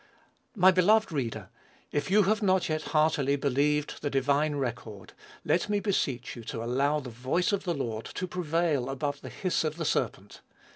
[0.55, 1.49] My beloved reader,
[1.91, 5.13] if you have not yet heartily believed the divine record,
[5.45, 9.29] let me beseech you to allow "the voice of the Lord" to prevail above the
[9.29, 10.41] hiss of the serpent.